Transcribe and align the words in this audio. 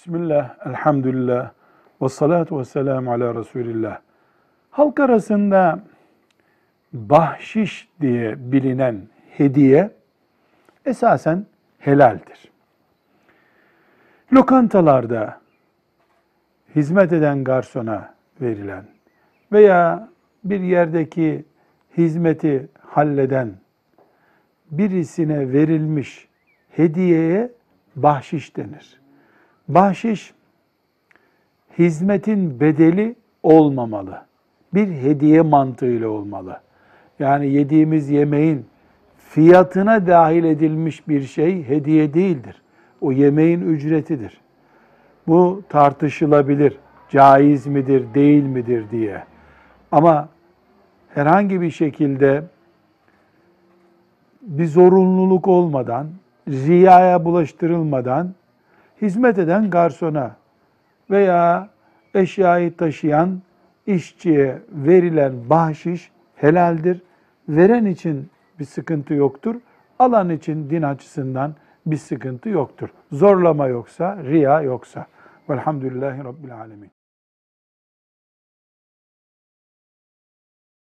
Bismillah, 0.00 0.56
elhamdülillah, 0.66 1.50
ve 2.02 2.08
salatu 2.08 2.58
ve 2.58 2.64
selamu 2.64 3.12
ala 3.12 3.34
Resulillah. 3.34 4.00
Halk 4.70 5.00
arasında 5.00 5.80
bahşiş 6.92 7.88
diye 8.00 8.52
bilinen 8.52 9.08
hediye 9.30 9.90
esasen 10.84 11.46
helaldir. 11.78 12.50
Lokantalarda 14.32 15.40
hizmet 16.76 17.12
eden 17.12 17.44
garsona 17.44 18.14
verilen 18.40 18.84
veya 19.52 20.08
bir 20.44 20.60
yerdeki 20.60 21.44
hizmeti 21.96 22.68
halleden 22.80 23.54
birisine 24.70 25.52
verilmiş 25.52 26.28
hediyeye 26.70 27.52
bahşiş 27.96 28.56
denir. 28.56 28.99
Bahşiş 29.74 30.34
hizmetin 31.78 32.60
bedeli 32.60 33.14
olmamalı. 33.42 34.22
Bir 34.74 34.88
hediye 34.88 35.42
mantığıyla 35.42 36.08
olmalı. 36.08 36.60
Yani 37.18 37.50
yediğimiz 37.50 38.10
yemeğin 38.10 38.66
fiyatına 39.16 40.06
dahil 40.06 40.44
edilmiş 40.44 41.08
bir 41.08 41.22
şey 41.22 41.68
hediye 41.68 42.14
değildir. 42.14 42.62
O 43.00 43.12
yemeğin 43.12 43.60
ücretidir. 43.60 44.40
Bu 45.26 45.62
tartışılabilir. 45.68 46.76
Caiz 47.08 47.66
midir, 47.66 48.14
değil 48.14 48.44
midir 48.44 48.90
diye. 48.90 49.24
Ama 49.92 50.28
herhangi 51.14 51.60
bir 51.60 51.70
şekilde 51.70 52.42
bir 54.42 54.66
zorunluluk 54.66 55.48
olmadan, 55.48 56.06
riyaya 56.48 57.24
bulaştırılmadan 57.24 58.34
hizmet 59.02 59.38
eden 59.38 59.70
garsona 59.70 60.36
veya 61.10 61.68
eşyayı 62.14 62.76
taşıyan 62.76 63.42
işçiye 63.86 64.58
verilen 64.72 65.50
bahşiş 65.50 66.10
helaldir. 66.34 67.02
Veren 67.48 67.84
için 67.84 68.30
bir 68.58 68.64
sıkıntı 68.64 69.14
yoktur. 69.14 69.56
Alan 69.98 70.30
için 70.30 70.70
din 70.70 70.82
açısından 70.82 71.54
bir 71.86 71.96
sıkıntı 71.96 72.48
yoktur. 72.48 72.88
Zorlama 73.12 73.66
yoksa, 73.66 74.24
riya 74.24 74.60
yoksa. 74.60 75.06
Velhamdülillahi 75.48 76.24
Rabbil 76.24 76.54
Alemin. 76.56 76.99